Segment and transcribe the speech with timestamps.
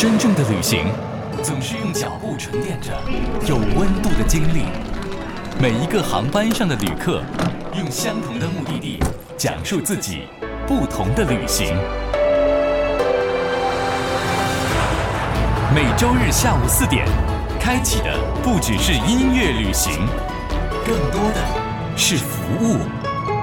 [0.00, 0.86] 真正的旅行，
[1.42, 2.90] 总是用脚步沉淀着
[3.46, 4.64] 有温度的经历。
[5.60, 7.22] 每一个航班上的旅客，
[7.76, 8.98] 用相同的目的地，
[9.36, 10.22] 讲述自己
[10.66, 11.76] 不同的旅行。
[15.74, 17.06] 每周日下午四点，
[17.60, 19.92] 开启的不只是音乐旅行，
[20.86, 21.42] 更多的
[21.94, 22.78] 是服务，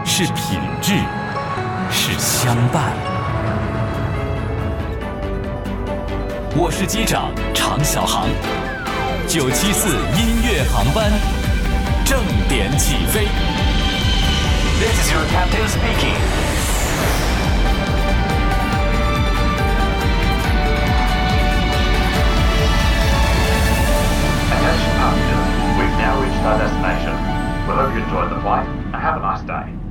[0.04, 0.96] 是品质，
[1.92, 3.17] 是相伴。
[6.56, 8.28] 我是机长常小航，
[9.28, 11.12] 九七四音乐航班
[12.06, 13.28] 正点起飞。
[14.80, 16.16] This is your captain speaking.
[24.52, 27.16] Attention passengers, we've now reached our destination.
[27.68, 29.87] We hope you enjoyed the flight and have a nice day.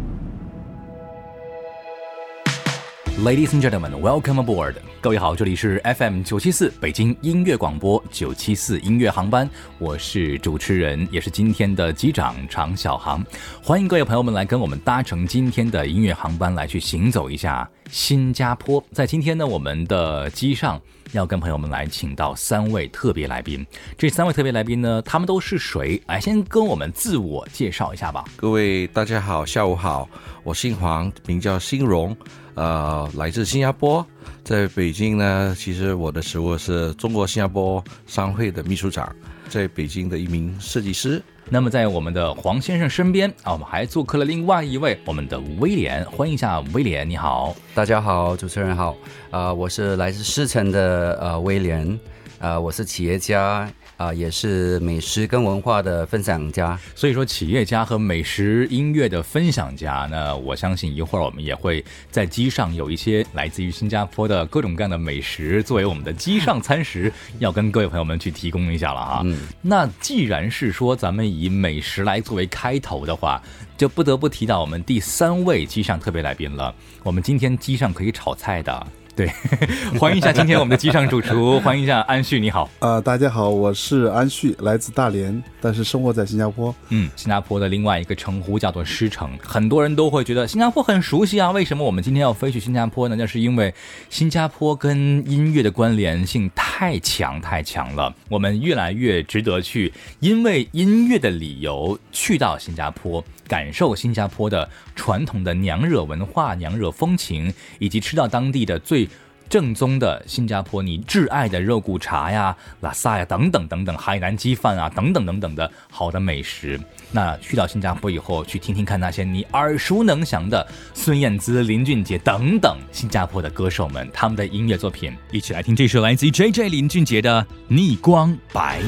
[3.25, 4.75] Ladies and gentlemen, welcome aboard.
[5.01, 13.25] 各位好，这里是 FM 九七四北京音乐广播九七四音乐航班，我是主持人，也是今天的机长常小航。
[13.63, 18.85] 欢迎各位朋友们来跟我们搭乘今天的音乐航班，来去行走一下新加坡。
[18.93, 20.79] 在今天呢，我们的机上
[21.13, 23.67] 要跟朋友们来请到三位特别来宾。
[23.97, 25.99] 这三位特别来宾呢，他们都是谁？
[26.07, 28.27] 来，先跟我们自我介绍一下吧。
[28.37, 30.07] 各位大家好，下午好，
[30.43, 32.15] 我姓黄，名叫新荣，
[32.57, 34.05] 呃，来自新加坡，
[34.43, 39.15] 在北京呢，其实我的职务是中国新加坡商会的秘书长，
[39.51, 41.23] 在北京的一名设计师。
[41.51, 47.55] 那么在我们的黄先生身边啊，我们还做客了另外一位我们的威廉，欢迎一下威廉，你好。
[47.75, 48.97] 大家好，主持人好，
[49.31, 52.01] 啊、我是来自狮城的呃威廉，
[52.39, 56.79] 啊、我是企业家，啊、也是美食跟文化的分享家。
[56.95, 69.23] 所以说，企业家和美食音乐的分享家，那我相信一会儿我们也会在机上有一些来自于新加坡的各种各样的美食作为我们的机上餐食，要跟各位朋友们去提供一下了哈。
[69.25, 73.43] 嗯那既然是说咱们以美食来作为开头的话，
[73.77, 76.75] 就不得不提到我们第三位机上特别来宾了。
[77.03, 78.87] 我们今天机上可以炒菜的。
[79.17, 79.33] 对，
[79.99, 82.69] 欢迎一下今天我们的机上主厨，欢迎一下安旭，你好。
[82.81, 86.75] 呃，大家好，我是安旭，来自大连，但是生活在新加坡。
[86.91, 91.51] 嗯，新加坡的另外一个称呼叫做狮城，很多人都会觉得新加坡很熟悉啊。
[91.51, 93.17] 为什么我们今天要飞去新加坡呢？
[93.19, 93.73] 那是因为
[94.11, 99.91] 新加坡跟音乐的关联性太强太强了，我们越来越值得去
[100.21, 109.09] 因为音乐的理由去到新加坡，感受新加坡的传统的娘惹文化、娘惹风情，以及吃到当地的最。
[109.49, 116.81] 正宗的新加坡你挚爱的肉骨茶呀、拉萨呀等等等等，海南鸡饭啊等等等等的好的美食。
[117.13, 128.81] 那去到新加坡以后，去听听看那些你耳熟能详的孙燕姿、林俊杰等等新加坡的歌手们他们的音乐作品，一起来听这首来自于 J J 林俊杰的《逆光白》。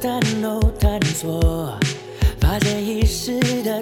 [0.00, 1.76] 探路探索，
[2.40, 3.80] 发现遗失的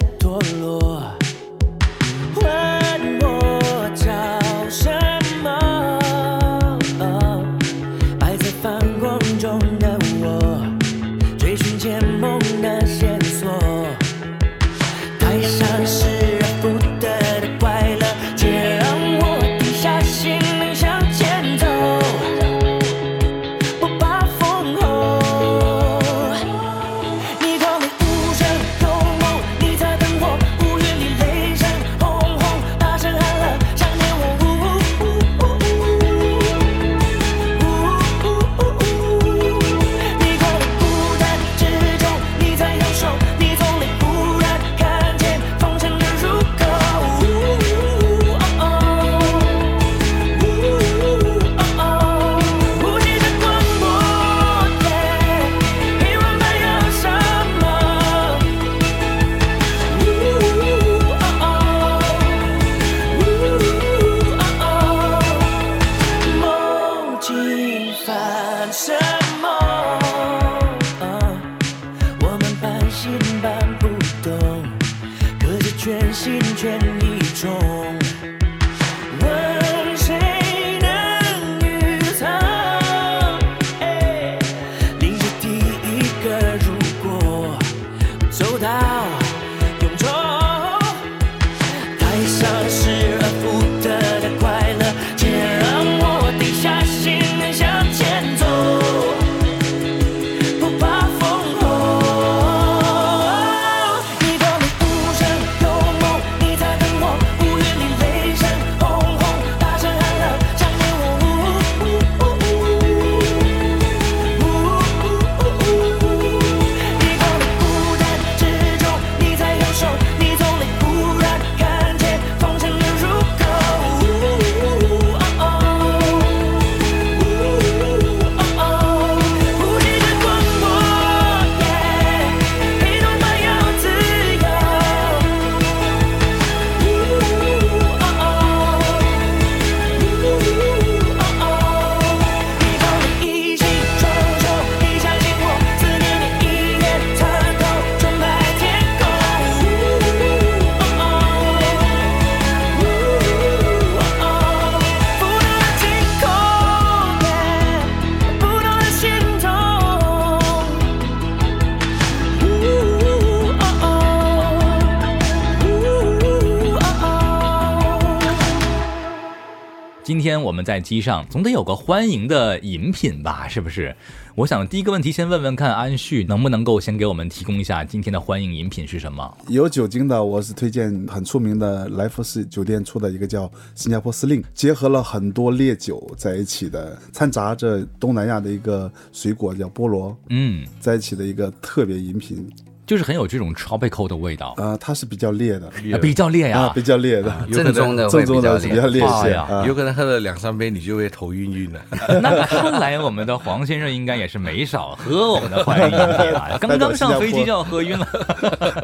[170.67, 173.47] 在机上总得有个欢迎的饮品吧？
[173.47, 173.95] 是不是？
[174.35, 179.37] 我想第一个问题先问问看安旭能不能够先给我们提供一下今天的欢迎饮品是什么？
[179.47, 192.45] 有酒精的，我是推荐很出名的来福士酒店出的一个叫新加坡司令，结合了很多烈酒在一起的，掺杂着东南亚的一个水果叫菠萝嗯，在一起的一个特别饮品。
[192.87, 199.65] 就是很有这种 tropical 的味道，啊、它是比较烈的，啊比较烈呀、啊，比较烈的，正宗的会正宗比较烈的是比较烈些啊。
[199.67, 201.81] 有可能喝了两三杯你就会头晕晕的。
[202.21, 208.07] 那看来我们的黄先生应该也是没少喝我们的欢迎饮品啊， 刚刚上飞机就要喝晕了。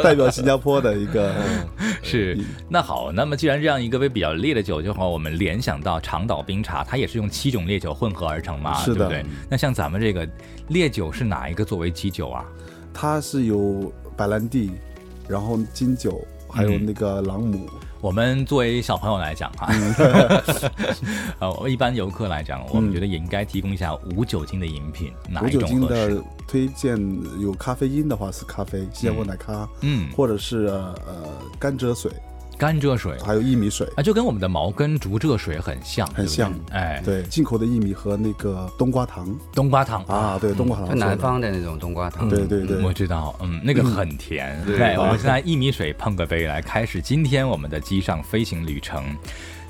[0.04, 1.34] 代表新加坡 的一个，
[2.04, 9.26] 是，那好，那么既然这样一个杯比较烈的酒，就好我们联想到长岛冰茶，它也是用七种烈酒混合而成嘛，是的对不对？
[9.50, 10.28] 那像咱们这个
[10.68, 12.44] 烈酒是哪一个作为基酒啊？
[12.94, 14.72] 它是有白兰地，
[15.28, 17.68] 然后金酒，还有那个朗姆。
[18.00, 20.44] 我们作为小朋友来讲哈啊，
[21.40, 26.16] 呃，我一般游客来讲，我们觉得也应该提供一下无酒精的饮品，哪一无酒精种合适？
[26.16, 26.98] 的推荐
[27.40, 30.94] 有咖啡因的话是咖啡，新加坡奶咖，嗯，或者是呃
[31.58, 32.12] 甘蔗水，
[32.58, 33.18] 甘蔗水。
[33.20, 39.34] 还有薏米水，啊，就跟我们的毛根竹蔗水很像，很像哎，对，进口的薏米和那个冬瓜糖。
[39.54, 40.04] 冬瓜糖。
[40.06, 40.90] 啊，对，冬瓜糖。
[40.90, 42.30] 就南，方的那种冬瓜糖。
[42.30, 44.62] 对对对，我知道，嗯，那个很甜。
[44.66, 44.78] 对。
[44.78, 49.04] 对，我们现在薏米水碰个杯来开始今天我们的机上飞行旅程。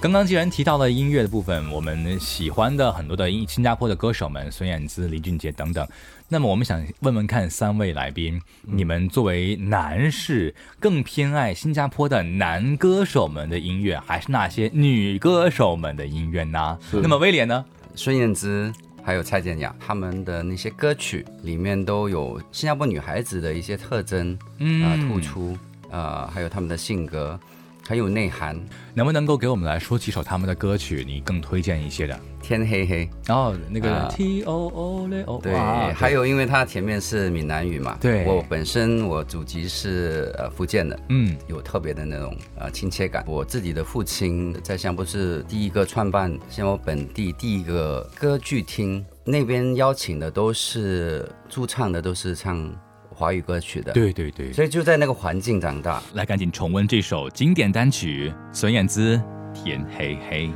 [0.02, 5.88] 刚刚既然提到了音乐的部分，我们喜欢的很多的英新加坡的歌手们，孙燕姿、林俊杰等等。
[6.34, 16.80] 那么我们想问问看三位来宾，你们作为男士，更偏爱新加坡的男歌手们的音乐，还是那些女歌手们的音乐呢？
[16.92, 17.64] 那么威廉呢？
[17.94, 25.56] 孙燕姿还有蔡健雅，他们的那些歌曲里面都有新加坡女孩子的一些特征，嗯啊、突出，
[25.92, 27.40] 呃，还有他们的性格，
[27.88, 28.60] 很有内涵。
[28.96, 32.20] 能不能够给我们来说几首他们的歌曲，你更推荐一些的？
[32.42, 35.54] 天黑黑，然后那个啊 T O O 嘞 O，对，
[35.94, 43.24] 还有因为它前面是闽南语嘛，对我本身我祖籍是呃福建的，嗯有特别的那种呃亲切感。
[43.26, 52.70] 我自己的父亲在新加坡是第一个创办新加坡本地第一个歌剧厅，那边邀请的都是驻唱的都是唱
[53.14, 56.02] 华语歌曲的，，对对对，所以就在那个环境长大。
[56.14, 59.16] 来赶紧重温这首经典单曲孙燕姿
[59.54, 60.48] 《天黑黑》。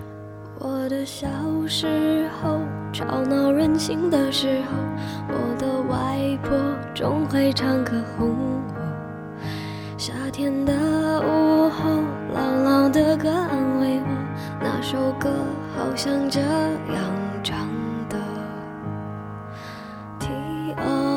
[0.60, 1.28] 我的小
[1.68, 2.60] 时候，
[2.92, 4.78] 吵闹任性的时候，
[5.30, 6.58] 我的外婆
[6.96, 8.84] 总会唱歌哄我。
[10.00, 10.74] 夏天的
[11.22, 12.02] 午后，
[12.34, 14.08] 朗朗的歌安慰我，
[14.60, 15.30] 那首歌
[15.76, 17.68] 好像这样唱
[18.10, 18.18] 的。
[20.20, 20.28] T
[20.76, 21.17] O O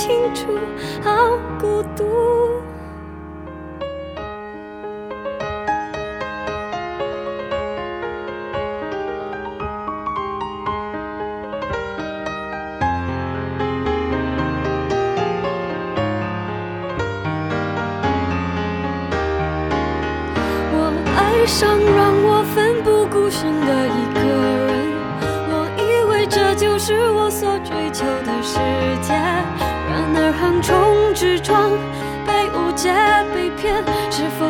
[0.00, 0.58] 清楚，
[1.02, 2.59] 好孤独。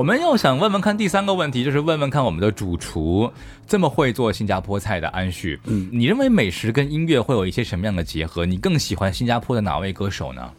[0.00, 3.30] 我们又想问问看第三个问题，就是问问看我们的主厨
[3.66, 8.46] 这么会做新加坡菜的安旭，嗯，你认为美食跟音乐会有一些什么样的结合？
[8.46, 10.50] 你更喜欢新加坡的哪位歌手呢？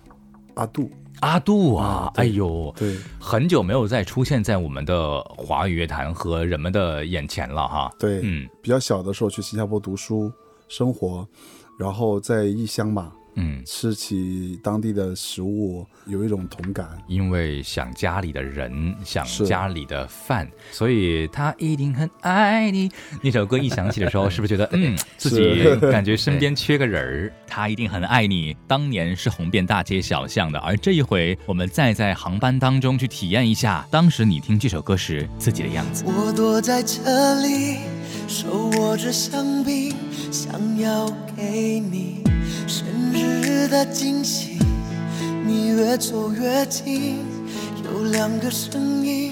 [0.54, 7.92] 阿杜，阿杜啊，对哎呦，对很久没有再出现在我们的华语乐坛和人们的眼前了哈。
[7.98, 10.32] 对，嗯比较小的时候去新加坡读书
[10.68, 11.28] 生活，
[11.80, 16.88] 然后在异乡嘛，嗯，吃起当地的食物，有一种同感。
[17.08, 22.90] 因为想家里的人，想家里的饭，所以他一定很爱你。
[23.22, 27.34] 那首歌一响起的时候，是不是觉得 嗯，自己感觉身边缺个人儿？
[27.48, 28.56] 他一定很爱你。
[28.68, 36.04] 当年是红遍大街小巷的，而这一回，我们再在航班当中去体验一下当时你听这首歌时自己的样子。
[36.06, 37.00] 我躲在这
[37.42, 37.80] 里，
[38.28, 39.96] 手握着香槟，
[40.32, 42.24] 想要给你
[42.72, 44.58] 生日的惊喜。
[45.46, 47.18] 你越走越近，
[47.84, 49.30] 有两个声音，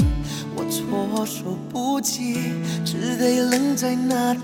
[0.58, 2.36] 我措手不及，
[2.84, 4.40] 只得愣在那里。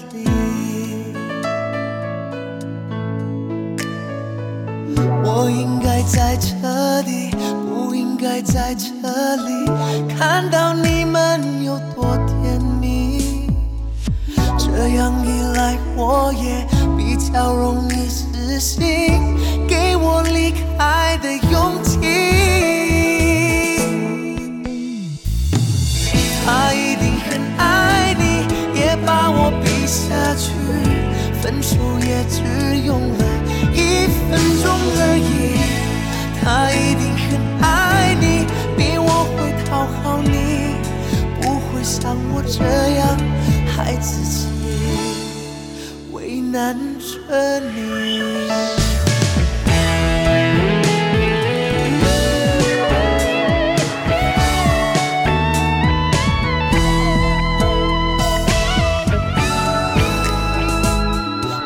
[5.26, 7.32] 我应该在这里，
[7.68, 9.70] 不应该在这里，
[10.18, 13.50] 看到你们有多甜蜜。
[14.58, 18.08] 这样一来，我也比较容易
[18.66, 18.82] 心，
[19.68, 22.00] 给我离开的勇气。
[26.44, 28.42] 他一定很爱你，
[28.76, 30.50] 也把我比下去，
[31.44, 32.42] 分手也只
[32.84, 33.24] 用了
[33.72, 34.66] 一分钟
[34.98, 35.62] 而已。
[36.42, 37.30] 他一定很
[37.62, 39.38] 爱你，比我会
[39.70, 40.74] 讨好你，
[41.40, 42.64] 不会像我这
[42.98, 43.06] 样
[43.68, 44.45] 害自己，为
[46.56, 48.22] 难着你。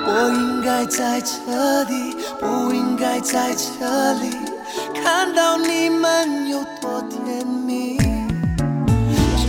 [0.08, 4.36] 我应该在这里，不应该在这里，
[5.04, 8.00] 看到你们有多甜蜜。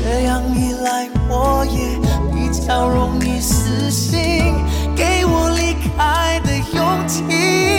[0.04, 1.98] 这样一来，我也
[2.30, 4.54] 比较容易死心，
[5.00, 7.69] 给我离开的勇气。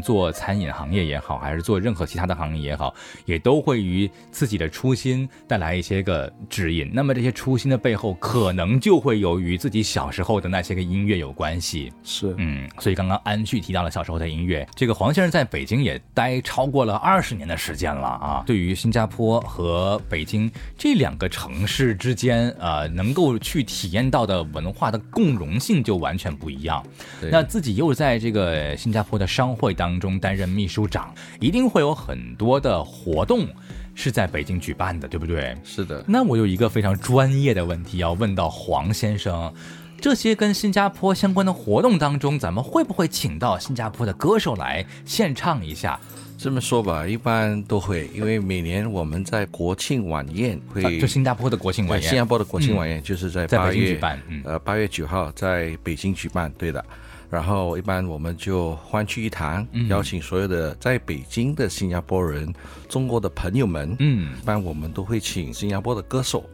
[0.00, 6.90] 做餐饮行业也好，还是做任何其他的行业也好，也都会于自己的初心带来一些个指引。
[6.92, 11.92] 那么这些初心的背后，可能就会由于自己小时候的那些个音乐有关系。
[12.04, 18.44] 是，嗯，所以刚刚安旭提到了小时候的音乐，这个黄先生在北京也待超过了二十年的时间了啊。
[18.46, 26.84] 对于新加坡和北京这两个城市之间，呃，能够去体验到的文化的共融性就完全不一样。
[27.20, 33.48] 对那自己又在这个新加坡的商会当中担任秘书长，一定会有很多的活动
[33.94, 35.56] 是在北京举办的，对不对？
[35.64, 39.52] 是的，那我有一个非常专业的问题要问到黄先生。
[40.00, 46.00] 这些跟新加坡相关的活动当中，咱们会不会请到新加坡的歌手来献唱一下？
[46.38, 56.82] 这么说吧，一般都会，因为每年我们在国庆晚宴会，啊就新加坡的国庆晚，宴，新加坡的国庆晚宴就是在在八月北京举办嗯呃，八月九号在北京举办，对的。
[57.30, 59.86] 然后一般我们就欢聚一堂，嗯。
[59.88, 62.52] 邀请所有的在北京的新加坡人、
[62.88, 63.94] 中国的朋友们。
[64.00, 66.44] 嗯，一般我们都会请新加坡的歌手，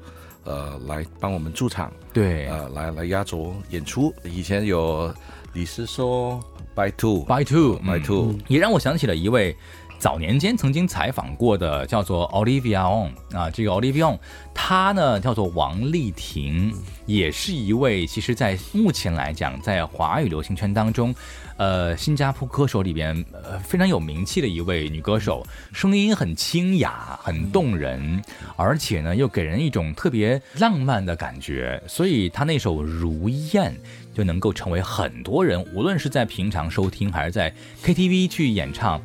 [0.45, 2.47] 呃，来帮我们驻场，对。
[2.49, 4.15] 呃，来来压轴演出。
[4.23, 5.13] 以前有
[5.55, 6.39] 李思说、
[6.75, 8.03] By Two、，By Two，By 嗯。
[8.03, 9.57] Two，也让我想起了一位
[9.99, 14.19] 早年间曾经采访过的，叫做 Olivia On 啊，这个 Olivia On，
[14.55, 16.73] 她呢叫做王丽婷，
[17.07, 21.15] 也是一位其实，在目前来讲，在华语流行圈当中，
[21.57, 28.23] 呃，新加坡歌手里边呃非常有名气的一位女歌手，声音很清雅，很动人，
[28.55, 33.73] 而且呢又给人一种特别浪漫的感觉，所以她那首《如燕》。
[34.17, 38.99] 就能够成为很多人，无论是在平常收听还是在 KTV 去演唱，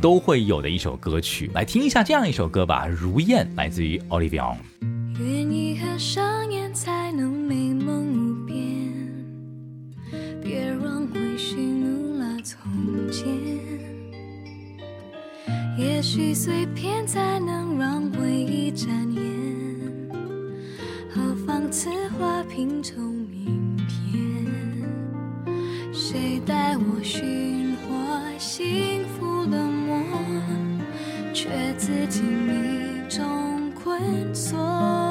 [0.00, 1.50] 都会有的一首歌曲。
[1.52, 4.56] 来听一下这样一首歌吧，《如燕》来自于 Olivia。
[5.20, 8.56] 愿意合上眼才能美梦无边，
[10.42, 12.58] 别让怒了从
[13.12, 13.28] 前。
[15.76, 19.22] 也许碎片才能让回忆展颜，
[21.10, 24.53] 何妨此花拼凑明天？
[26.14, 29.98] 谁带我寻获幸福冷漠？
[31.32, 35.03] 却自己迷中困锁。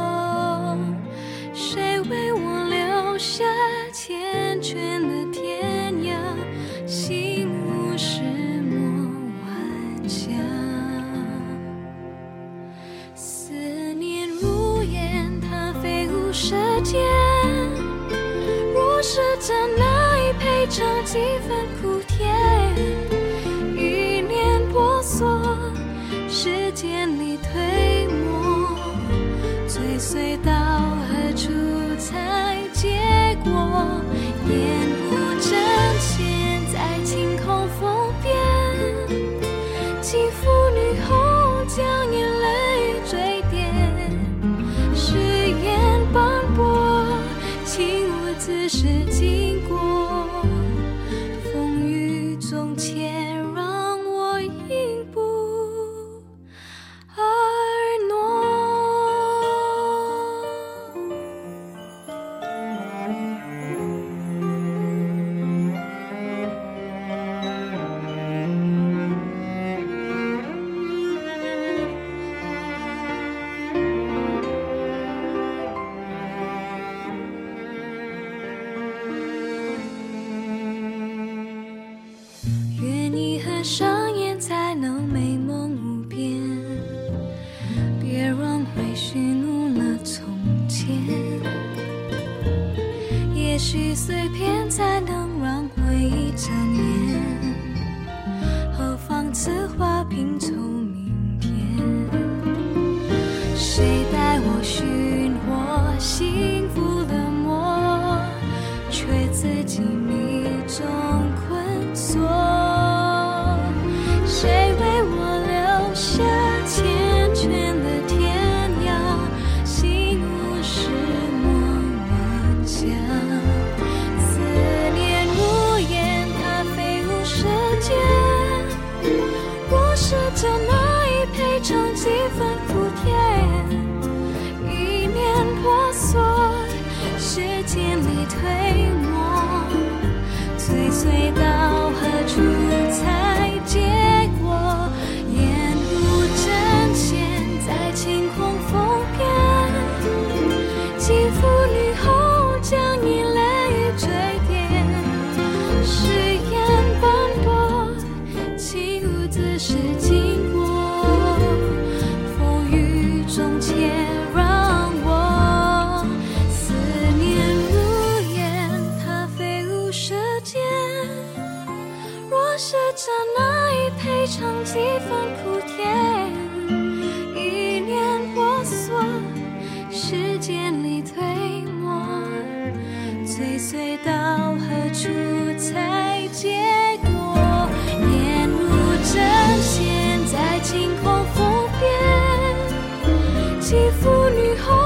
[194.33, 194.82] 女孩。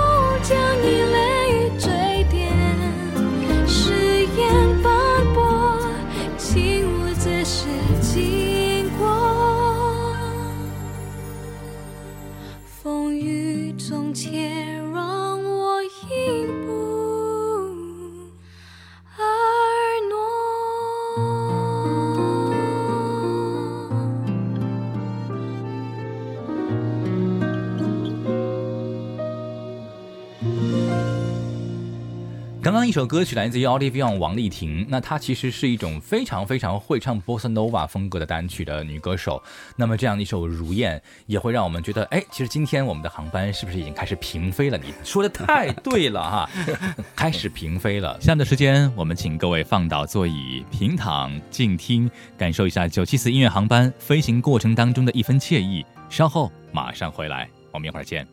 [32.87, 39.43] 一首歌曲来自于 Olivia 王丽婷，那她其实是一种非常非常会唱 bossa nova 风格的单曲的女歌手。
[39.75, 44.77] 那么这样的一首《如燕》也会让我们觉得，哎，其实今天我们的航班是不是已经开始平飞了？
[44.77, 46.49] 你说的太对了哈，
[47.13, 48.17] 开始平飞了。
[48.21, 55.85] 下面的时间，我们请各位放倒座椅，平躺静听，感受一下九七四音乐航班飞行过程当中的一份惬意。
[56.09, 58.25] 稍后马上回来，我们一会儿见。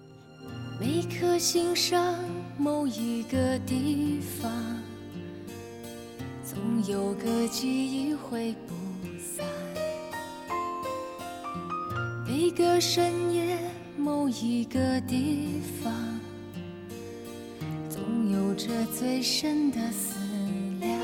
[0.80, 2.16] 每颗心上
[2.58, 4.50] 某一个地方，
[6.44, 8.74] 总有个记忆会不
[9.18, 9.46] 散。
[12.26, 13.56] 每个深夜
[13.96, 15.92] 某一个地方，
[17.88, 20.18] 总有着最深的思
[20.80, 21.00] 量。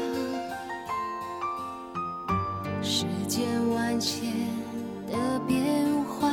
[2.83, 4.33] 世间万千
[5.07, 6.33] 的变幻，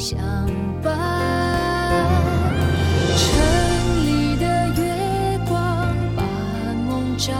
[0.00, 0.18] 相
[0.82, 0.90] 伴。
[3.18, 6.22] 城里的月光把
[6.88, 7.34] 梦照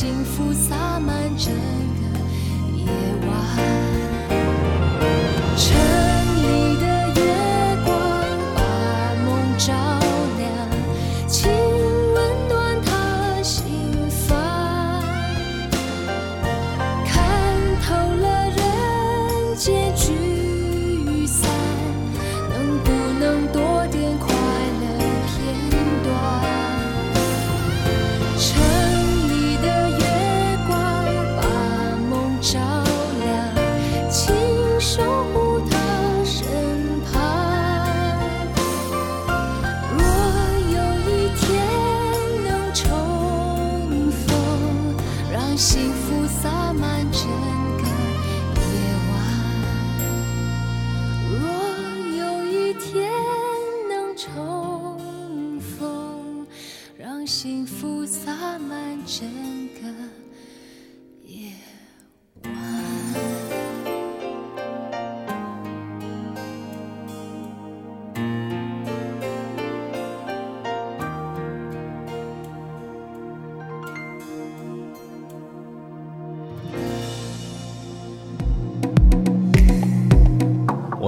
[0.00, 1.54] 幸福洒满整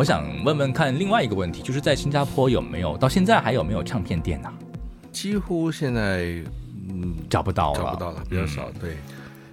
[0.03, 4.53] 我想问问看另外一个问题，就是在新加坡有没有到现在还有没有唱片店呢、
[5.12, 6.43] 几乎现在
[6.88, 8.69] 嗯找不到了，找不到了，比较少。
[8.71, 8.97] 嗯对，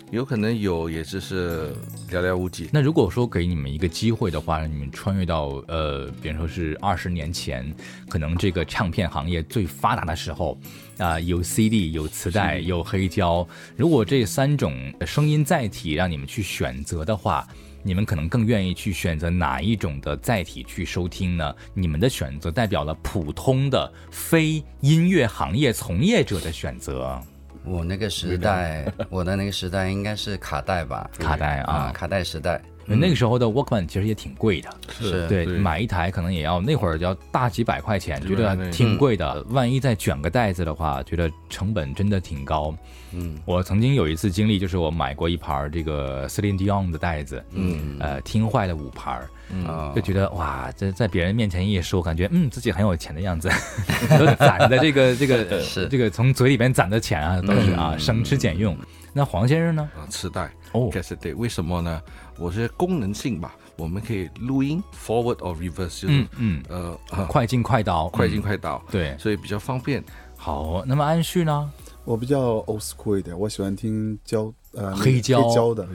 [0.09, 1.71] 有可能有，也只是
[2.09, 2.67] 寥寥无几。
[2.73, 7.71] 那如果说给你们一个机会的话，让你们穿越到呃，比如说是二十年前，
[8.09, 10.57] 可能这个唱片行业最发达的时候，
[10.97, 14.73] 啊、有 CD、有磁带、有黑胶，如果这三种
[15.05, 17.47] 声音载体让你们去选择的话。
[17.81, 21.55] 你们可能更愿意去选择哪一种的载体去收听呢？
[21.73, 27.19] 你们的选择代表了普通的非音乐行业从业者的选择。
[27.63, 31.09] 我那个时代， 我的那个时代应该是卡带吧？
[31.19, 32.61] 卡带啊啊，卡带时代
[32.95, 35.57] 那个时候的 Walkman 其实也挺贵的，是对，对。
[35.57, 39.43] 买一台可能也要那会儿要大几百块钱，觉得挺贵的。
[39.49, 42.73] 万一再卷个袋子的话，觉得成本真的挺高。
[43.11, 47.97] 嗯，我曾经有一次经历，就是我买过一盘这个 Celine Dion 的袋子，嗯。
[47.99, 49.21] 呃，听坏了五盘，
[49.51, 49.91] 嗯。
[49.95, 53.49] 就觉得哇，这在别人面前一说，感觉嗯自己很有钱的样子，
[54.17, 55.87] 都攒的这个这个 是。
[55.87, 57.99] 这个从嘴里边攒的钱啊，都是啊嗯。
[57.99, 58.77] 省吃俭用。
[59.11, 59.89] 那黄先生呢？
[59.97, 62.01] 啊，磁带哦 cassette，为什么呢？
[62.37, 69.15] 我是功能性吧，我们可以录音 forward or reverse，就是、嗯嗯，呃啊快进快到，快进嗯快到，对。
[69.17, 70.03] 所以比较方便。
[70.35, 71.69] 好，那么安旭呢？
[72.05, 75.87] 我比较 old school 一点，我喜欢听胶呃那个黑胶黑胶的。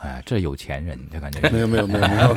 [0.00, 2.36] 哎，这有钱人，就感觉没有没有没有没有，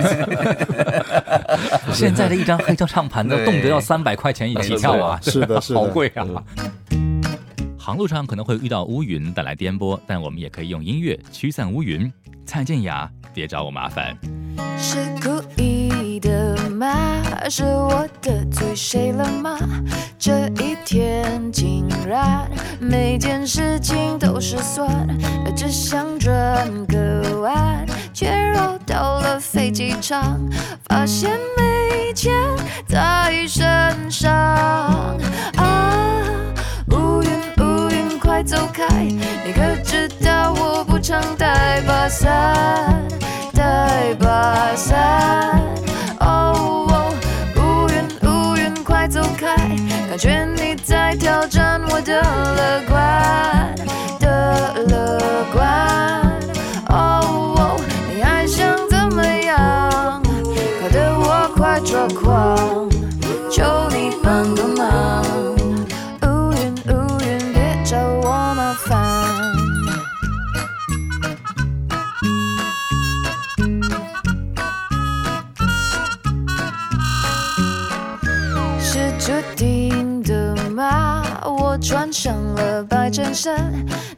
[1.91, 6.25] 现在的一张黑胶唱盘都动辄要三百块钱一起跳啊，是的是的 好贵啊。
[7.85, 12.11] 航路上可能会遇到乌云带来颠簸，但我们也可以用音乐驱散乌云。
[12.43, 14.17] 蔡健雅，别找我麻烦。
[14.75, 16.95] 是故意的吗？
[17.47, 19.59] 是我得罪谁了吗？
[20.17, 22.49] 这一天竟然
[22.81, 25.07] 每件事情都失算，
[25.55, 30.41] 只想转个弯，却绕到了飞机场，
[30.85, 32.33] 发现没钱
[32.87, 34.33] 在身上
[35.57, 35.64] 啊！
[38.45, 38.86] 走开！
[39.01, 43.03] 你可知道我不常带把伞，
[43.51, 45.60] 带把伞。
[46.19, 47.13] 哦哦，
[47.55, 47.95] 乌云
[48.29, 49.55] 乌云快走开！
[50.08, 53.75] 感觉你在挑战我的乐观
[54.19, 55.19] 的乐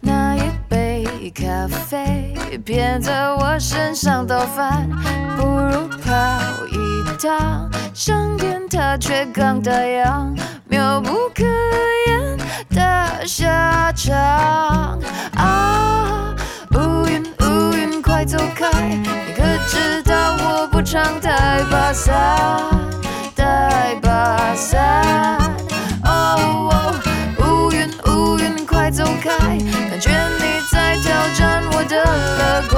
[0.02, 1.06] 那一杯
[1.36, 2.34] 咖啡
[2.66, 4.90] 偏在我身上倒翻，
[5.38, 6.12] 不如跑
[6.72, 6.78] 一
[7.22, 11.44] 趟，上天它却刚打烊，妙不可
[12.08, 12.38] 言
[12.72, 14.16] 的下场
[15.36, 16.36] 啊！
[16.74, 18.68] 乌云乌云快走开！
[18.82, 22.16] 你可知道我不常带把伞，
[23.36, 25.38] 带把伞。
[28.90, 29.58] 走开！
[29.90, 32.78] 感觉你在挑战我的乐观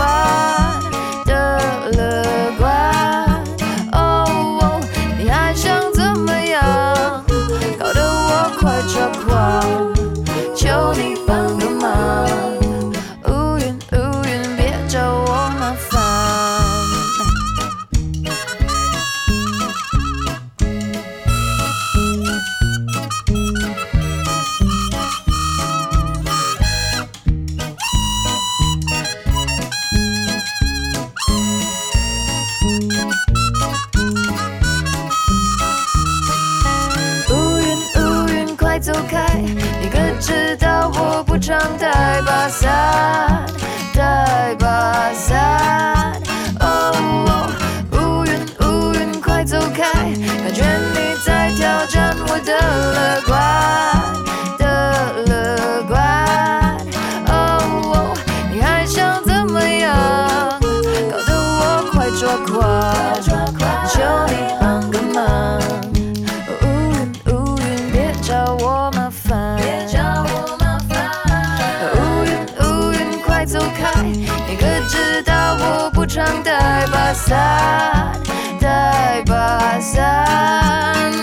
[77.26, 78.12] 伞，
[78.60, 80.04] 带把伞。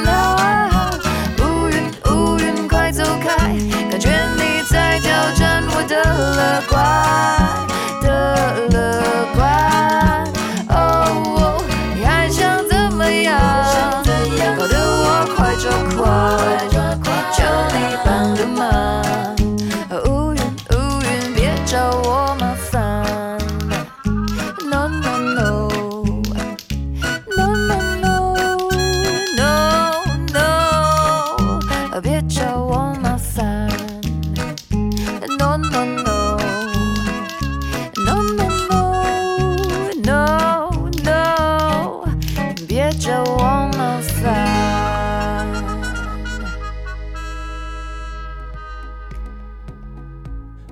[0.07, 0.91] 啊
[1.39, 3.29] 乌云乌云快走开，
[3.91, 5.97] 感觉你在挑战我的
[6.37, 6.77] 乐观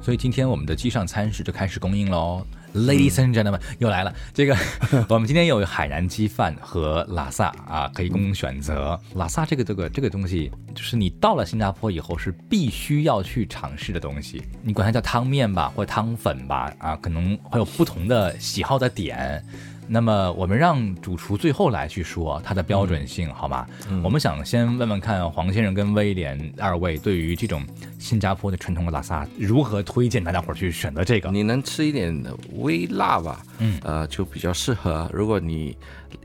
[0.04, 2.46] 所以今天我们的机上餐食就开始供应喽。
[2.74, 4.14] Ladies and gentlemen，又来了。
[4.34, 4.54] 这个
[5.08, 9.00] 我们今天有海南鸡饭和拉萨啊，可以供选择。
[9.14, 14.42] 拉萨这个这个这个东西，就是你到了新加坡以后是必须要去尝试的东西。
[14.62, 19.42] 你管它叫汤面吧，或者汤粉吧，啊，可能会有不同的喜好的点。
[19.86, 23.66] 那么我们让主厨最后来去说它的标准性，好吗？
[24.02, 27.62] 我们想先问问看黄先生跟威廉二位对于这种
[27.98, 31.30] 新加坡的传统的拉萨如何推荐大家伙儿去选择这个？
[31.30, 32.24] 你能吃一点
[32.58, 33.42] 微辣吧？
[33.58, 35.08] 嗯呃，就比较适合。
[35.12, 35.76] 如果你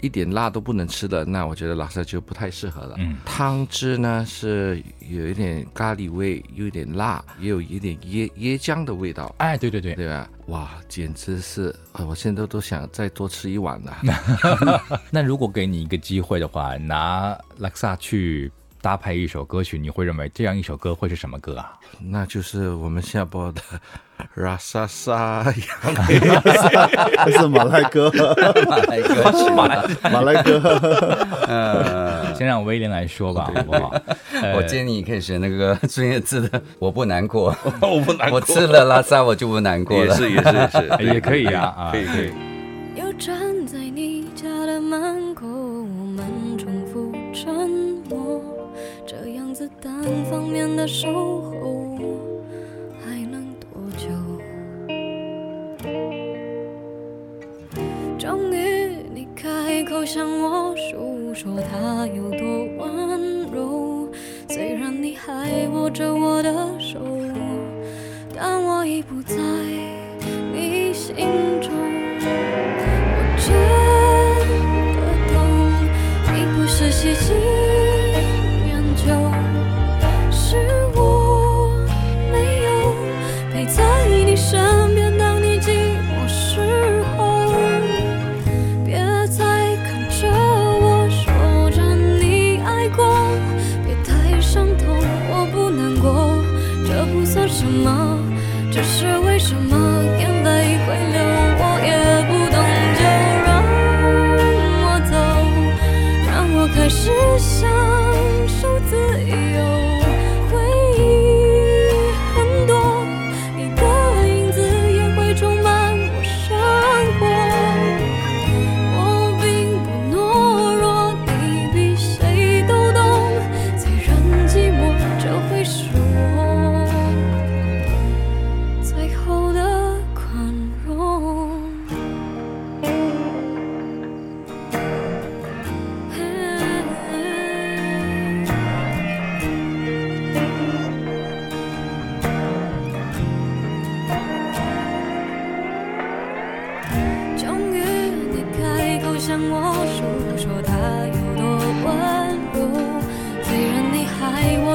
[0.02, 2.96] 一点辣都不能吃的，那我觉得拉萨就不太适合了。
[3.00, 10.30] 嗯汤汁呢是有一点咖喱味，有一点辣，也有一点椰椰浆的味道，哎，对对对，对吧？
[10.48, 13.98] 哇，简直是，呃我现在都想再多吃一碗了。
[15.12, 21.74] 那如果给你一个机会的话，拿拉萨去搭配一首歌曲，你会认为这样一首歌会是什么歌啊？
[22.00, 23.62] 那就是我们下播的
[24.36, 25.96] 拉萨萨洋
[27.26, 28.12] 这是马来歌，
[28.68, 30.60] 马来歌曲，马来马来歌。
[31.48, 33.94] 呃，先让威廉来说吧，好不好？
[34.42, 40.06] 呃我建议你可以选那个孙燕姿的《我不难过》，我不难过我吃了拉萨我就不难过了。
[40.06, 42.32] 也是也是也是，也 可以啊啊可以可以。
[42.96, 46.26] 又站在你家的门口，我们
[46.58, 47.54] 重复沉
[48.10, 48.42] 默，
[49.08, 49.92] 这样子单
[50.30, 51.39] 方面的守
[60.12, 64.10] 向我诉说他有多温柔，
[64.50, 67.00] 虽然你还握着我的手，
[68.36, 69.36] 但我已不在
[70.52, 71.59] 你心。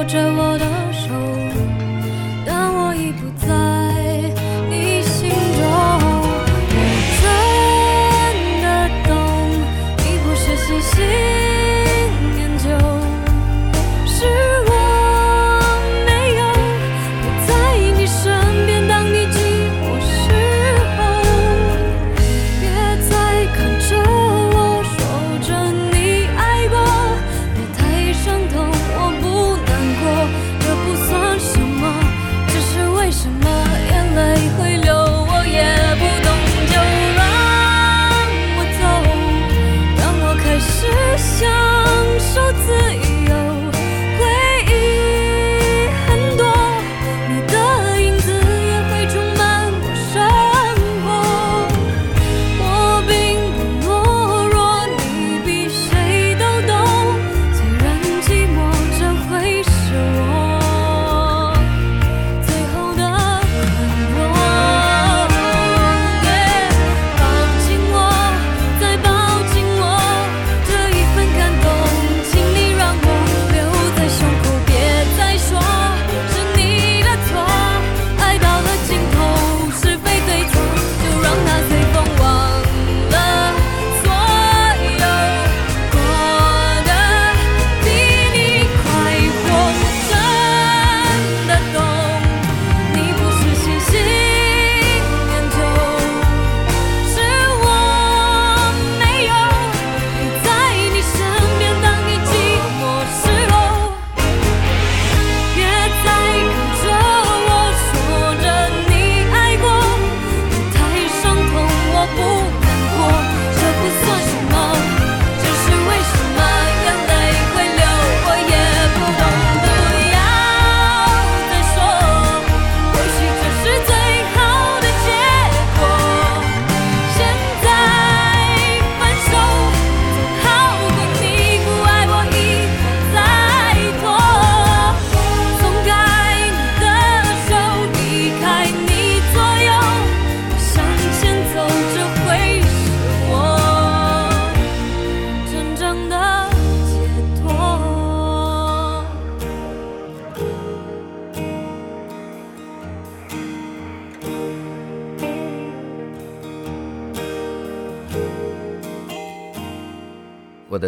[0.07, 0.84] 着我的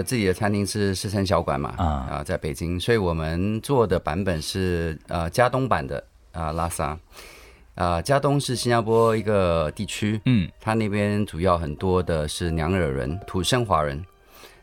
[0.07, 1.85] 自己的餐厅是狮城小馆嘛，啊。
[2.09, 6.97] 啊、在北京，所以我们做的版本是呃加东版的啊、拉萨，
[7.75, 14.03] 啊、加东是新加坡一个地区，嗯，它那边主要很多的是娘惹人、土生华人，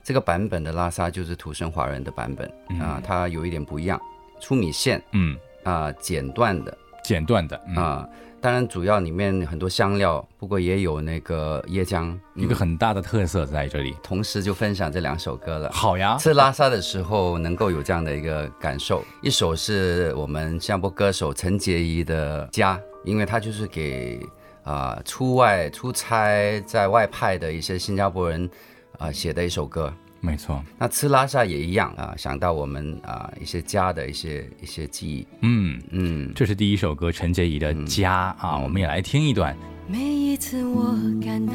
[0.03, 4.01] 这个版本的拉萨就是土生华人的版本啊、它有一点不一样，
[4.41, 6.77] 粗米线嗯，啊、剪断的。
[7.05, 8.09] 剪断的，嗯，啊、
[8.45, 13.97] 当然主要里面很多香料，不过也有那个椰浆，一个很大的特色在这里。
[14.03, 15.73] 同时就分享这两首歌了。
[15.73, 24.21] 好呀，吃拉萨的时候能够有这样的一个感受，一首是我们新加坡歌手陈洁仪的《家》，因为她就是给
[24.63, 28.51] 啊、出外出差在外派的一些新加坡人
[28.99, 29.91] 啊、写的一首歌。
[30.25, 35.27] 没错，那吃拉萨也一样啊、想到我们啊、一些家的一些一些记忆。
[35.43, 39.55] 嗯，嗯，这是第一首歌陈洁仪的《家》啊，我们也来听一段。
[39.87, 41.53] 每一次我感到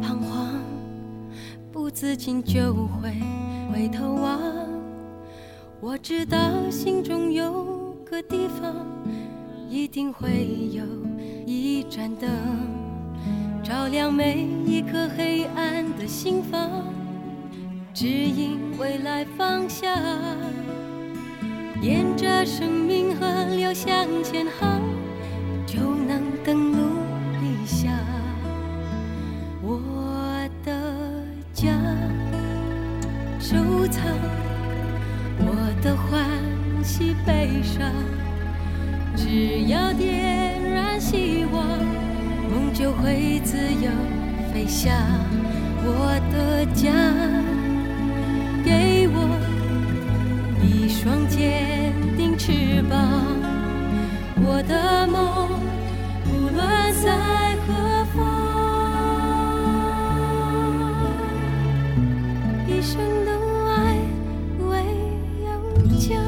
[0.00, 0.54] 彷徨，
[1.72, 3.12] 不自禁就会
[3.72, 4.40] 回头望。
[5.80, 6.38] 我知道
[6.70, 8.86] 心中有个地方，
[9.68, 10.84] 一定会有
[11.44, 12.30] 一盏灯，
[13.64, 16.84] 照亮每一颗黑暗的心房，
[17.96, 19.90] 指引未来方向。
[21.80, 23.26] 沿着生命河
[23.56, 24.82] 流向前航，
[25.64, 26.88] 就能登陆
[27.40, 27.90] 理想。
[29.62, 29.80] 我
[30.62, 30.70] 的
[31.54, 31.72] 家，
[33.40, 34.04] 收藏
[35.38, 36.28] 我的欢
[36.84, 37.90] 喜悲伤，
[39.16, 41.64] 只要点燃希望，
[42.50, 43.90] 梦就会自由
[44.52, 44.92] 飞翔。
[45.88, 46.92] 我的家，
[48.66, 49.18] 给我
[50.60, 52.98] 一双坚定翅膀，
[54.42, 55.48] 我的梦
[56.26, 57.72] 无论在何
[58.12, 58.16] 方，
[62.66, 63.30] 一生的
[63.70, 63.72] 爱
[64.68, 64.82] 唯
[65.44, 65.46] 有
[65.96, 66.18] 家。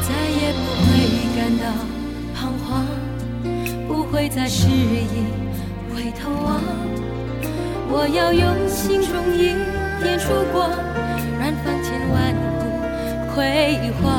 [0.00, 0.08] 再
[0.40, 0.88] 也不会
[1.36, 1.62] 感到
[2.34, 2.66] 彷徨，
[3.86, 5.36] 不会再迟疑
[6.28, 6.60] 回头望。
[7.90, 9.56] 我要用心中一
[10.02, 10.70] 点烛光，
[11.40, 12.68] 燃放千万户
[13.34, 13.38] 辉
[14.02, 14.12] 煌，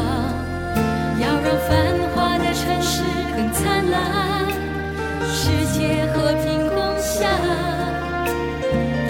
[1.20, 1.70] 要让繁
[2.14, 3.04] 华的城市
[3.36, 4.50] 更灿烂，
[5.28, 7.30] 世界和平共享，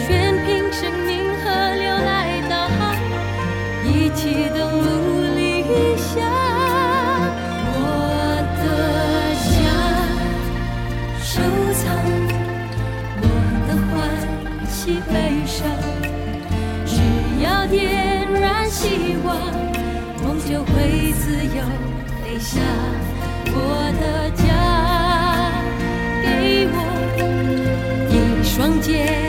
[0.06, 1.10] 全凭生命
[1.44, 2.96] 河流来导航，
[3.86, 4.88] 一起登陆
[5.36, 5.64] 理
[5.98, 6.39] 想。
[15.12, 15.68] 悲伤，
[16.86, 16.96] 只
[17.44, 19.36] 要点燃希望，
[20.24, 21.64] 梦就会自由
[22.24, 22.62] 飞翔。
[23.52, 23.56] 我
[24.00, 24.44] 的家，
[26.24, 26.78] 给我
[28.10, 28.14] 一
[28.44, 29.29] 双肩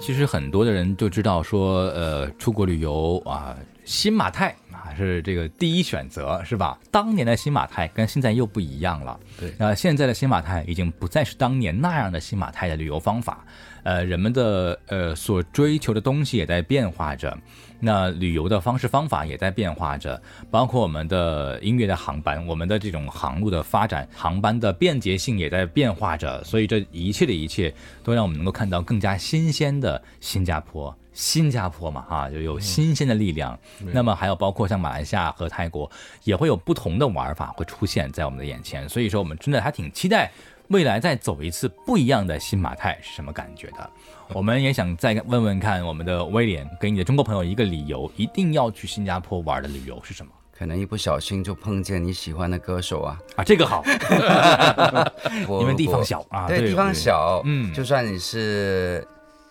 [0.00, 6.78] 其实很多的人就知道说，呃，出国旅游啊，新马泰啊是这个第一选择，是吧？
[6.90, 9.20] 当年的新马泰跟现在又不一样了。
[9.38, 13.44] 对那、现在的新马泰已经不再是当年那样的新马泰的旅游方法，
[13.82, 17.36] 呃，人们的呃所追求的东西也在变化着。
[17.80, 20.20] 那旅游的方式方法也在变化着，
[20.50, 27.74] 包括我们的音乐的航班，我们的这种航路的发展，航班的便捷性也在变化着，所以这一切的一切
[28.04, 30.94] 都让我们能够看到更加新鲜的新加坡。
[31.12, 33.58] 新加坡嘛，哈，就有新鲜的力量。
[33.92, 35.90] 那么还有包括像马来西亚和泰国，
[36.22, 38.88] 也会有不同的玩法会出现在我们的眼前。
[38.88, 40.30] 所以说，我们真的还挺期待
[40.68, 43.90] 未来再走一次不一样的新马泰是什么感觉的？
[44.32, 50.30] 我们也想再问问看我们的威廉，给你的中国朋友一个理由，一定要去新加坡玩的理由是什么？
[50.56, 53.82] 可能一不小心就碰见你喜欢的歌手啊，啊，这个好，
[55.48, 57.72] 我 因为地方小啊，对，地方小，嗯。
[57.72, 59.06] 就算你是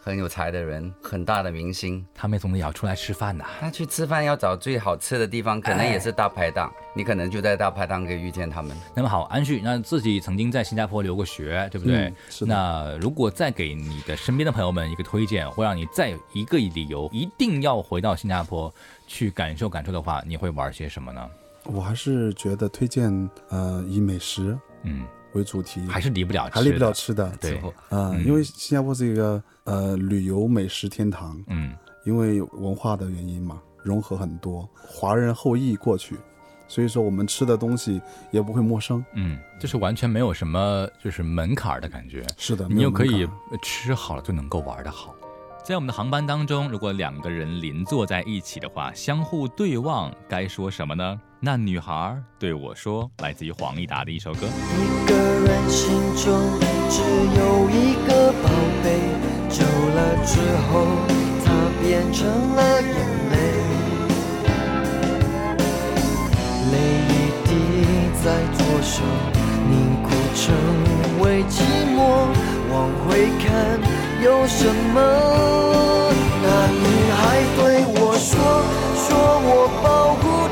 [0.09, 8.75] 很有才的人，很大的明星，他们总得要出来吃饭呐、那去吃饭要找最好吃的地方，可能也是大排档，你可能就在大排档可以遇见他们。
[8.95, 12.05] 那么好，安旭，那自己曾经在新加坡留过学，对不对？
[12.05, 18.73] 嗯是那如果再给你的身边的朋友们一个推荐，会让你再有一个理由一定要回到新加坡
[19.07, 21.29] 去感受感受的话，你会玩些什么呢？
[21.65, 27.31] 我还是觉得推荐呃以美食嗯，为主题，还是离不了吃的，还离不了吃的。
[27.39, 31.75] 对，嗯，因为新加坡是一个呃旅游美食天堂，嗯，
[32.05, 36.17] 因为文化的原因嘛，融合很多华人后裔过去，
[36.67, 38.01] 所以说我们吃的东西
[38.31, 39.03] 也不会陌生。
[39.13, 43.27] 嗯，就是完全没有什么就是门槛儿的感觉，是的，你又可以
[43.61, 45.15] 吃好了就能够玩的好。
[45.63, 51.21] 在我们的航班当中，如果两个人邻坐在一起的话，相互对望，该说什么呢？
[51.41, 54.39] 那女孩对我说，来自于黄义达的一首歌。
[54.45, 56.37] 一个人心中
[56.89, 58.49] 只有一个宝
[58.83, 58.99] 贝，
[59.47, 60.35] 久了之
[60.67, 60.83] 后，
[61.45, 62.91] 它变成了眼
[63.31, 63.37] 泪，
[66.73, 66.75] 泪
[67.07, 67.49] 一滴
[68.21, 68.25] 在
[68.57, 69.01] 左手，
[69.69, 70.43] 凝固成
[71.23, 71.63] 为寂
[71.95, 72.27] 寞。
[72.69, 73.79] 往回看，
[74.21, 74.99] 有什么？
[76.43, 76.83] 那女
[77.13, 78.35] 孩对我说，
[79.07, 79.07] 说
[79.41, 79.49] 我
[79.81, 80.48] 保护。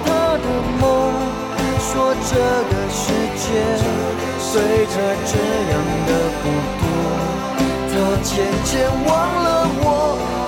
[1.98, 3.10] 说这个世
[3.42, 3.44] 界
[4.54, 4.94] 对他
[5.26, 5.34] 这
[5.72, 5.74] 样
[6.06, 6.10] 的
[6.44, 6.46] 不
[6.78, 6.82] 多，
[7.90, 7.92] 他
[8.22, 8.30] 渐
[8.66, 8.70] 渐
[9.04, 9.10] 忘
[9.44, 9.48] 了
[9.82, 9.86] 我，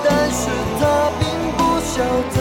[0.05, 0.41] 但是
[0.79, 0.81] 他
[1.19, 1.25] 并
[1.57, 1.97] 不晓
[2.35, 2.37] 得，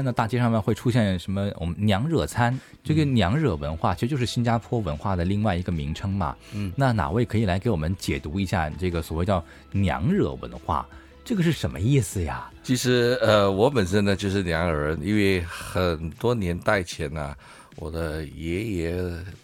[0.00, 1.52] 看到大街上面会出现什么？
[1.58, 6.34] 我们娘惹餐，这个娘惹文化其实就是新加坡文化的另外一个名称嘛。
[6.54, 10.86] 嗯，那哪位可以来给我们解读一下这个所谓叫娘惹文化？
[11.22, 12.50] 这个是什么意思呀？
[12.62, 17.36] 其实呃，我本身呢就是娘惹人，因为很多年代前呢、
[17.76, 18.92] 我的爷爷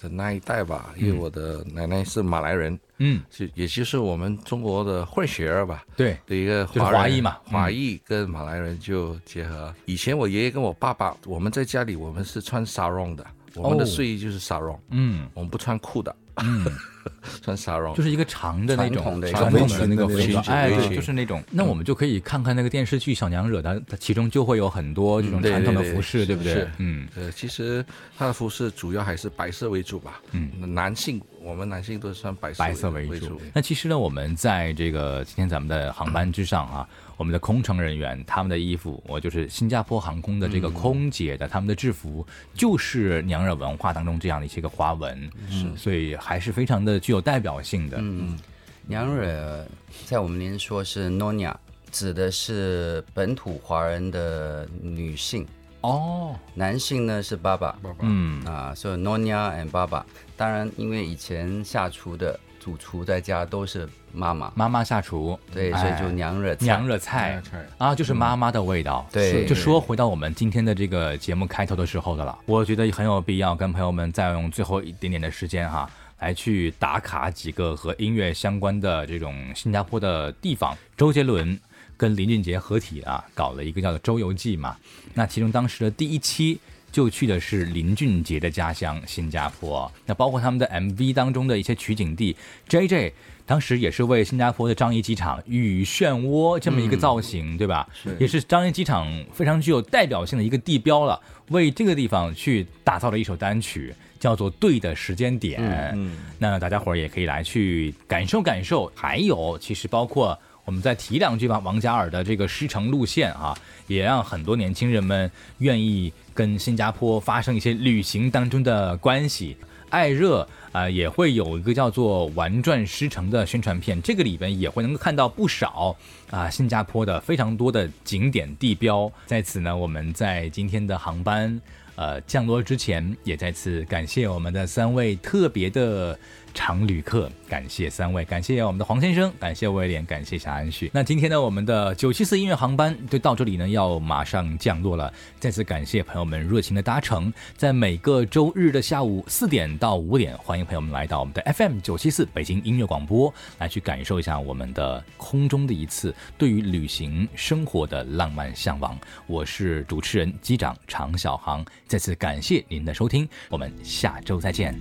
[0.00, 5.84] 的那一代吧，因为我的奶奶是马来人，嗯，就也就是我们中国的混血儿吧。
[5.96, 7.52] 对，的一个就是华裔嘛嗯。
[7.52, 9.74] 华裔跟马来人就结合。
[9.86, 15.28] 以前我爷爷跟我爸爸，我们在家里我们是穿沙绒的，我们的哦睡衣就是沙绒，嗯。
[15.32, 16.64] 我们不穿裤的，嗯，
[17.42, 17.94] 穿纱绒。
[17.94, 21.42] 就是一个长的那种传统的那个围裙服装，哎，对，就是那种。
[21.50, 26.70] 那我们就可以看看那个电视剧《小娘惹》，它它其中就会有很多这种传统的服饰，对不对是？
[26.78, 27.84] 嗯，呃，其实
[28.18, 30.20] 它的服饰主要还是白色为主吧。
[30.32, 33.40] 嗯，男性我们男性都是穿白色白色为为主。
[33.54, 47.96] 那其实呢，我们在这个今天咱们的航班之上啊，我们的空乘人员他们的衣服，我就是新加坡航空的这个空姐的他们的制服，就是娘惹文化当中这样的一些个花纹，是，所以还是非常的具有代表性的。
[48.00, 48.38] 嗯，
[48.86, 49.66] 娘惹
[50.04, 51.54] 在我们连说是 Nonya，
[51.90, 55.46] 指的是本土华人的女性，
[55.80, 57.78] 哦，男性呢是爸爸。
[58.00, 60.04] 嗯啊，所以 Nonya and 爸爸。
[60.36, 65.80] 当然，因为以前下厨的主厨在家都是妈妈，妈妈下厨，对，哎。
[65.80, 66.64] 所以就娘惹菜。
[66.66, 67.40] 娘惹菜。
[67.78, 69.06] 啊，就是妈妈的味道。
[69.12, 69.46] 对。
[69.46, 75.88] 就说回到我们今天的这个节目开头的时候的了，我觉得很有必要跟朋友们再用最后一点点的时间哈，
[76.18, 80.76] 来去打卡几个和音乐相关的这种新加坡的地方。
[80.96, 81.56] 周杰伦
[81.96, 84.76] 跟林俊杰合体啊，搞了一个叫做《周游记》嘛。
[85.14, 86.58] 那其中当时的第一期
[86.96, 92.34] 就去的是林俊杰的家乡新加坡，那包括他们的 MV 当中的一些取景地
[92.68, 93.12] ，J J
[93.44, 97.86] 当时也是为新加坡的樟宜机场雨漩涡这么一个造型，对吧？
[97.92, 101.20] 是也是樟宜机场非常具有代表性的一个地标了，
[101.50, 105.60] 为这个地方去打造了一首单曲，叫做《对的时间点》。
[105.94, 108.90] 嗯那大家伙儿也可以来去感受感受。
[108.94, 113.54] 还有，其实包括我们再提两句吧，王嘉尔的这个师承路线啊，
[113.86, 119.56] 也让很多年轻人们愿意跟新加坡发生一些旅行当中的关系。
[119.88, 125.96] 爱热啊、也会有一个叫做《玩转狮城》的宣传片，这个里边也会能够看到不少
[126.28, 129.10] 啊、新加坡的非常多的景点地标。
[129.24, 131.58] 在此呢，我们在今天的航班
[131.94, 136.18] 呃降落之前，也再次感谢我们的三位特别的
[136.56, 140.90] 常旅客，感谢三位，感谢我们的黄先生，感谢威廉，感谢小安旭。
[140.92, 145.12] 那今天呢，我们的九七四音乐航班就到这里呢，要马上降落了。
[145.38, 158.98] 再次感谢朋友们热情的搭乘，在每个周日的下午四点到五点，欢迎朋友们来到我们的 FM 九七四北京音乐广播，来去感受一下我们的空中的一次对于旅行生活的浪漫向往。
[159.26, 164.74] 我是主持人机长常小航，再次感谢您的收听，我们下周再见。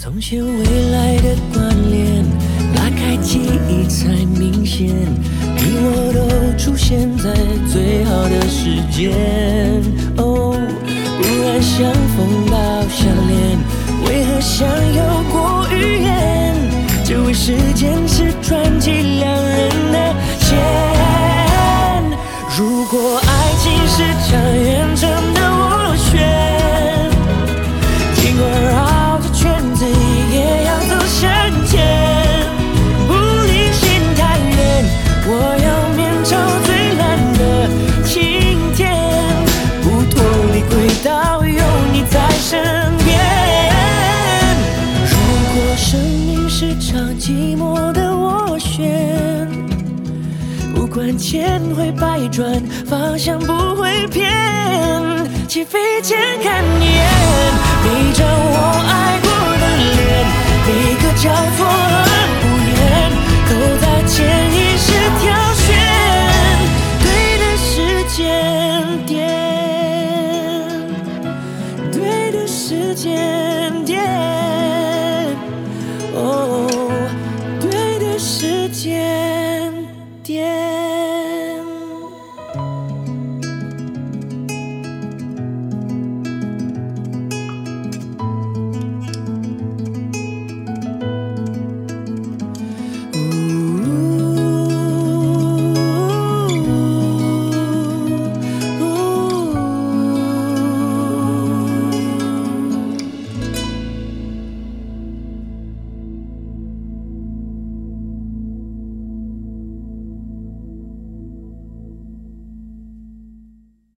[0.00, 2.24] 从前未来的关联，
[2.76, 7.34] 拉开记忆才明显，你我都出现在
[7.66, 9.10] 最好的时间。
[10.18, 10.54] 哦，
[11.18, 12.54] 不然相逢到
[12.88, 13.58] 相恋，
[14.06, 16.47] 为何像有过预言？
[51.30, 54.32] 千回百转方向不会偏。
[55.46, 57.04] 起飞前看一眼
[57.84, 58.56] 每张我
[58.88, 59.28] 爱过
[59.60, 60.24] 的脸
[60.64, 60.68] 每
[61.02, 61.28] 个交